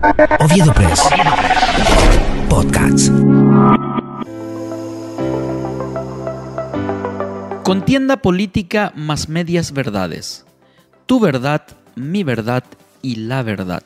Oviedo 0.00 0.72
Press. 0.74 1.02
Podcasts. 2.48 3.10
Contienda 7.64 8.18
política 8.18 8.92
más 8.94 9.28
medias 9.28 9.72
verdades. 9.72 10.44
Tu 11.06 11.18
verdad, 11.18 11.62
mi 11.96 12.22
verdad 12.22 12.62
y 13.02 13.16
la 13.16 13.42
verdad. 13.42 13.82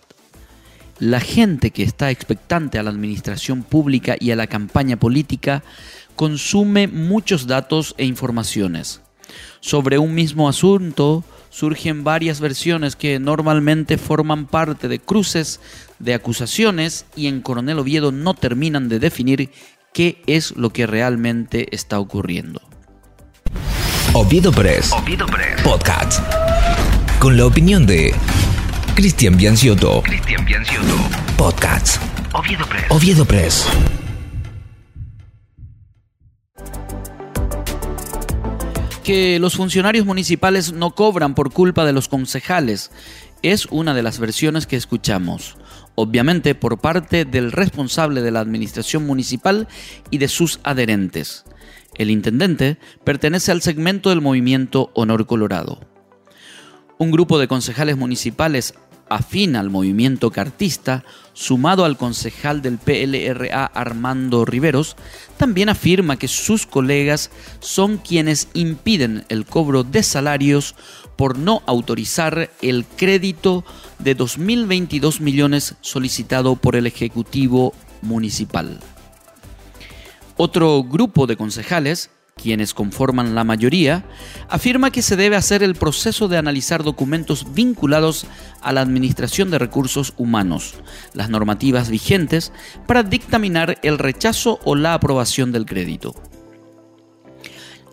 La 0.98 1.18
gente 1.18 1.70
que 1.70 1.82
está 1.82 2.10
expectante 2.10 2.78
a 2.78 2.82
la 2.82 2.90
administración 2.90 3.62
pública 3.62 4.16
y 4.20 4.32
a 4.32 4.36
la 4.36 4.48
campaña 4.48 4.98
política 4.98 5.62
consume 6.14 6.88
muchos 6.88 7.46
datos 7.46 7.94
e 7.96 8.04
informaciones. 8.04 9.00
Sobre 9.60 9.96
un 9.98 10.14
mismo 10.14 10.46
asunto 10.46 11.24
surgen 11.52 12.02
varias 12.02 12.40
versiones 12.40 12.96
que 12.96 13.20
normalmente 13.20 13.98
forman 13.98 14.46
parte 14.46 14.88
de 14.88 14.98
cruces 14.98 15.60
de 15.98 16.14
acusaciones 16.14 17.04
y 17.14 17.28
en 17.28 17.42
Coronel 17.42 17.78
Oviedo 17.78 18.10
no 18.10 18.34
terminan 18.34 18.88
de 18.88 18.98
definir 18.98 19.50
qué 19.92 20.22
es 20.26 20.56
lo 20.56 20.70
que 20.70 20.86
realmente 20.86 21.68
está 21.74 22.00
ocurriendo. 22.00 22.60
Oviedo 24.14 24.50
Press. 24.50 24.92
Podcast. 25.62 26.20
Con 27.18 27.36
la 27.36 27.46
opinión 27.46 27.86
de 27.86 28.14
Cristian 28.94 29.36
Bianciotto. 29.36 30.02
Cristian 30.02 30.44
Bianciotto. 30.44 30.96
Podcast. 31.36 32.02
Oviedo 32.32 32.66
Press. 32.66 32.86
Oviedo 32.90 33.24
Press. 33.26 33.68
Que 39.04 39.40
los 39.40 39.56
funcionarios 39.56 40.06
municipales 40.06 40.72
no 40.72 40.92
cobran 40.94 41.34
por 41.34 41.52
culpa 41.52 41.84
de 41.84 41.92
los 41.92 42.08
concejales 42.08 42.92
es 43.42 43.66
una 43.66 43.94
de 43.94 44.02
las 44.04 44.20
versiones 44.20 44.68
que 44.68 44.76
escuchamos, 44.76 45.56
obviamente 45.96 46.54
por 46.54 46.78
parte 46.78 47.24
del 47.24 47.50
responsable 47.50 48.22
de 48.22 48.30
la 48.30 48.38
administración 48.38 49.04
municipal 49.04 49.66
y 50.10 50.18
de 50.18 50.28
sus 50.28 50.60
adherentes. 50.62 51.44
El 51.96 52.10
intendente 52.10 52.78
pertenece 53.02 53.50
al 53.50 53.60
segmento 53.60 54.10
del 54.10 54.20
movimiento 54.20 54.92
Honor 54.94 55.26
Colorado. 55.26 55.80
Un 56.98 57.10
grupo 57.10 57.40
de 57.40 57.48
concejales 57.48 57.96
municipales 57.96 58.74
afín 59.14 59.56
al 59.56 59.70
movimiento 59.70 60.30
cartista, 60.30 61.04
sumado 61.32 61.84
al 61.84 61.96
concejal 61.96 62.62
del 62.62 62.78
PLRA 62.78 63.66
Armando 63.66 64.44
Riveros, 64.44 64.96
también 65.36 65.68
afirma 65.68 66.16
que 66.16 66.28
sus 66.28 66.66
colegas 66.66 67.30
son 67.60 67.98
quienes 67.98 68.48
impiden 68.54 69.24
el 69.28 69.44
cobro 69.44 69.84
de 69.84 70.02
salarios 70.02 70.74
por 71.16 71.38
no 71.38 71.62
autorizar 71.66 72.50
el 72.62 72.84
crédito 72.84 73.64
de 73.98 74.16
2.022 74.16 75.20
millones 75.20 75.74
solicitado 75.80 76.56
por 76.56 76.76
el 76.76 76.86
Ejecutivo 76.86 77.74
Municipal. 78.00 78.80
Otro 80.36 80.82
grupo 80.82 81.26
de 81.26 81.36
concejales 81.36 82.10
quienes 82.42 82.74
conforman 82.74 83.34
la 83.34 83.44
mayoría, 83.44 84.04
afirma 84.48 84.90
que 84.90 85.02
se 85.02 85.16
debe 85.16 85.36
hacer 85.36 85.62
el 85.62 85.74
proceso 85.74 86.28
de 86.28 86.38
analizar 86.38 86.82
documentos 86.82 87.54
vinculados 87.54 88.26
a 88.60 88.72
la 88.72 88.80
administración 88.80 89.50
de 89.50 89.58
recursos 89.58 90.12
humanos, 90.16 90.74
las 91.14 91.30
normativas 91.30 91.88
vigentes, 91.88 92.52
para 92.86 93.02
dictaminar 93.02 93.78
el 93.82 93.98
rechazo 93.98 94.58
o 94.64 94.74
la 94.74 94.94
aprobación 94.94 95.52
del 95.52 95.66
crédito. 95.66 96.14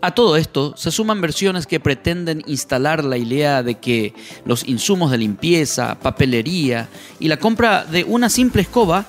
A 0.02 0.12
todo 0.12 0.36
esto 0.36 0.74
se 0.76 0.90
suman 0.90 1.20
versiones 1.20 1.66
que 1.66 1.78
pretenden 1.78 2.42
instalar 2.46 3.04
la 3.04 3.18
idea 3.18 3.62
de 3.62 3.78
que 3.78 4.14
los 4.46 4.66
insumos 4.66 5.10
de 5.10 5.18
limpieza, 5.18 6.00
papelería 6.00 6.88
y 7.18 7.28
la 7.28 7.36
compra 7.36 7.84
de 7.84 8.04
una 8.04 8.30
simple 8.30 8.62
escoba 8.62 9.06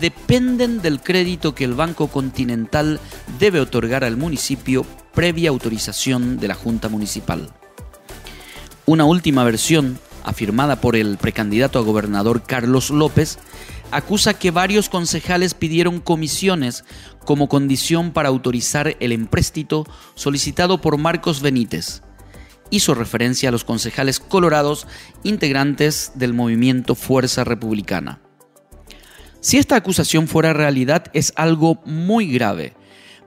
dependen 0.00 0.82
del 0.82 1.00
crédito 1.00 1.54
que 1.54 1.64
el 1.64 1.74
Banco 1.74 2.08
Continental 2.08 3.00
debe 3.38 3.60
otorgar 3.60 4.04
al 4.04 4.16
municipio 4.16 4.84
previa 5.14 5.50
autorización 5.50 6.38
de 6.38 6.48
la 6.48 6.54
Junta 6.54 6.88
Municipal. 6.88 7.50
Una 8.86 9.04
última 9.04 9.44
versión, 9.44 9.98
afirmada 10.24 10.80
por 10.80 10.96
el 10.96 11.16
precandidato 11.18 11.78
a 11.78 11.82
gobernador 11.82 12.42
Carlos 12.42 12.90
López, 12.90 13.38
acusa 13.90 14.34
que 14.34 14.50
varios 14.50 14.88
concejales 14.88 15.54
pidieron 15.54 16.00
comisiones 16.00 16.84
como 17.24 17.48
condición 17.48 18.12
para 18.12 18.30
autorizar 18.30 18.96
el 18.98 19.12
empréstito 19.12 19.86
solicitado 20.14 20.80
por 20.80 20.98
Marcos 20.98 21.42
Benítez. 21.42 22.02
Hizo 22.70 22.94
referencia 22.94 23.50
a 23.50 23.52
los 23.52 23.64
concejales 23.64 24.18
colorados 24.18 24.86
integrantes 25.22 26.12
del 26.14 26.32
movimiento 26.32 26.94
Fuerza 26.94 27.44
Republicana. 27.44 28.20
Si 29.42 29.58
esta 29.58 29.74
acusación 29.74 30.28
fuera 30.28 30.52
realidad 30.52 31.06
es 31.14 31.32
algo 31.34 31.82
muy 31.84 32.32
grave, 32.32 32.74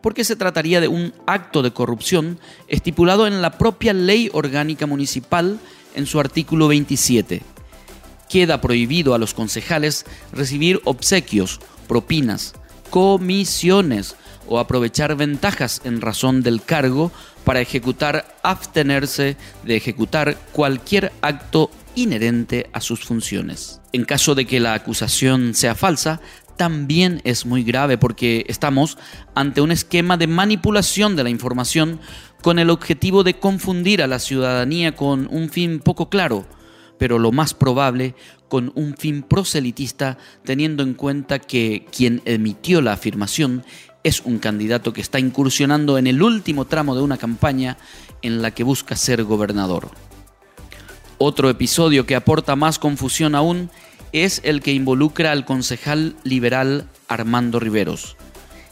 porque 0.02 0.24
se 0.24 0.38
trataría 0.38 0.80
de 0.80 0.88
un 0.88 1.14
acto 1.28 1.62
de 1.62 1.72
corrupción 1.72 2.40
estipulado 2.70 3.28
en 3.28 3.42
la 3.42 3.58
propia 3.58 3.92
ley 3.92 4.30
orgánica 4.31 4.86
municipal 4.86 5.59
en 5.94 6.06
su 6.06 6.22
artículo 6.22 6.70
27. 6.70 7.42
Queda 8.30 8.62
prohibido 8.62 9.14
a 9.14 9.18
los 9.18 9.34
concejales 9.34 10.06
recibir 10.31 10.80
obsequios, 10.86 11.59
propinas, 11.86 12.54
comisiones 12.92 14.16
o 14.48 14.59
aprovechar 14.59 15.18
ventajas 15.18 15.81
en 15.84 16.00
razón 16.00 16.44
del 16.44 16.62
cargo 16.62 17.12
para 17.44 17.59
ejecutar, 17.59 18.38
abstenerse 18.42 19.36
de 19.64 19.75
ejecutar 19.75 20.38
cualquier 20.54 21.12
acto 21.22 21.70
inherente 21.95 22.69
a 22.73 22.81
sus 22.81 23.01
funciones. 23.01 23.81
En 23.94 24.06
caso 24.06 24.35
de 24.35 24.45
que 24.45 24.59
la 24.59 24.73
acusación 24.73 25.53
sea 25.53 25.75
falsa, 25.75 26.22
también 26.57 27.22
es 27.23 27.45
muy 27.45 27.63
grave 27.63 27.97
porque 27.97 28.45
estamos 28.47 28.97
ante 29.33 29.61
un 29.61 29.72
esquema 29.72 30.17
de 30.17 30.28
manipulación 30.28 31.16
de 31.16 31.23
la 31.23 31.29
información 31.29 32.00
con 32.41 32.59
el 32.59 32.69
objetivo 32.69 33.23
de 33.23 33.39
confundir 33.39 34.01
a 34.01 34.07
la 34.07 34.19
ciudadanía 34.19 34.95
con 34.95 35.28
un 35.31 35.50
fin 35.50 35.79
poco 35.79 36.09
claro, 36.09 36.45
pero 36.97 37.19
lo 37.19 37.31
más 37.31 37.53
probable 37.53 38.16
con 38.47 38.72
un 38.75 38.95
fin 38.95 39.23
proselitista 39.23 40.17
teniendo 40.44 40.83
en 40.83 40.94
cuenta 40.94 41.39
que 41.39 41.85
quien 41.91 42.22
emitió 42.25 42.81
la 42.81 42.94
afirmación 42.94 43.66
es 44.03 44.22
un 44.22 44.38
candidato 44.38 44.94
que 44.94 45.01
está 45.01 45.19
incursionando 45.19 45.97
en 45.97 46.06
el 46.06 46.22
último 46.22 46.66
tramo 46.66 46.95
de 46.95 47.01
una 47.01 47.17
campaña 47.17 47.77
en 48.22 48.41
la 48.41 48.51
que 48.51 48.63
busca 48.63 48.95
ser 48.95 49.23
gobernador. 49.23 49.89
Otro 51.28 51.50
episodio 51.50 52.06
que 52.06 52.16
aporta 52.16 52.56
más 52.56 52.78
confusión 52.78 53.34
aún 53.34 53.72
es 54.12 54.41
el 54.44 54.62
que 54.62 54.74
involucra 54.74 55.31
al 55.31 55.44
concejal 55.44 56.16
liberal 56.24 56.88
Armando 57.08 57.59
Riveros. 57.59 58.16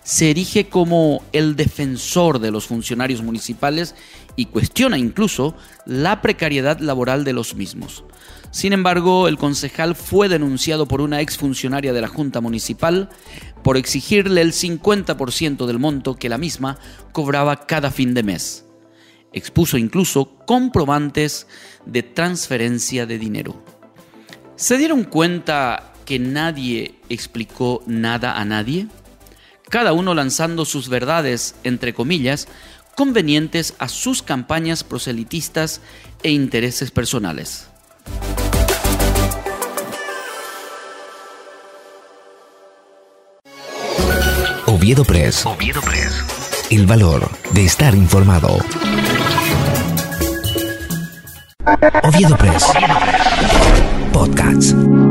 Se 0.03 0.29
erige 0.29 0.69
como 0.69 1.23
el 1.33 1.55
defensor 1.55 2.37
de 2.37 2.51
los 2.51 2.67
funcionarios 2.67 3.23
municipales 3.23 3.95
y 4.35 4.45
cuestiona 4.45 4.99
incluso 4.99 5.55
la 5.87 6.21
precariedad 6.21 6.77
laboral 6.77 7.23
de 7.23 7.33
los 7.33 7.55
mismos. 7.55 8.03
Sin 8.51 8.71
embargo, 8.71 9.27
el 9.27 9.39
concejal 9.39 9.95
fue 9.95 10.29
denunciado 10.29 10.87
por 10.87 11.01
una 11.01 11.21
exfuncionaria 11.21 11.91
de 11.91 12.01
la 12.01 12.07
Junta 12.07 12.39
Municipal 12.39 13.09
por 13.63 13.77
exigirle 13.77 14.41
el 14.41 14.53
50% 14.53 15.65
del 15.65 15.79
monto 15.79 16.17
que 16.17 16.29
la 16.29 16.37
misma 16.37 16.77
cobraba 17.13 17.65
cada 17.65 17.89
fin 17.89 18.13
de 18.13 18.21
mes. 18.21 18.63
Expuso 19.33 19.77
incluso 19.77 20.37
comprobantes 20.45 21.47
de 21.85 22.03
transferencia 22.03 23.05
de 23.05 23.17
dinero. 23.17 23.63
¿Se 24.55 24.77
dieron 24.77 25.03
cuenta 25.03 25.93
que 26.05 26.19
nadie 26.19 26.95
explicó 27.09 27.83
nada 27.87 28.39
a 28.39 28.45
nadie? 28.45 28.87
Cada 29.69 29.93
uno 29.93 30.13
lanzando 30.13 30.65
sus 30.65 30.87
verdades, 30.87 31.55
entre 31.63 31.93
comillas, 31.93 32.47
convenientes 32.95 33.73
a 33.79 33.87
sus 33.89 34.21
campañas 34.21 34.83
proselitistas 34.83 35.81
e 36.21 36.31
intereses 36.31 36.91
personales. 36.91 37.67
Oviedo 44.67 45.03
Press. 45.05 45.45
Oviedo 45.45 45.81
Press. 45.81 46.23
El 46.69 46.85
valor 46.85 47.29
de 47.53 47.63
estar 47.63 47.95
informado. 47.95 48.57
Oviedo 51.83 52.37
Press. 52.37 52.71
Podcasts. 54.13 55.02